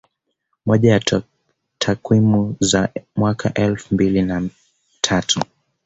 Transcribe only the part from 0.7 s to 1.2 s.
ya